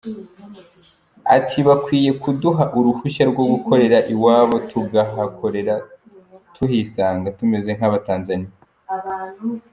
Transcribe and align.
Ati: 1.35 1.57
“Bakwiye 1.67 2.11
kuduha 2.21 2.63
uruhushya 2.77 3.23
rwo 3.31 3.43
gukorera 3.51 3.97
iwabo, 4.13 4.55
tukahakorera 4.69 5.75
tuhisanga 6.55 7.27
tumeze 7.37 7.69
nk’abatanzaniya. 7.77 8.53